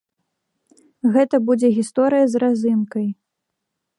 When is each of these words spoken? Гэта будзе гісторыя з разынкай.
Гэта 1.17 1.35
будзе 1.51 1.69
гісторыя 1.77 2.25
з 2.31 2.35
разынкай. 2.47 3.07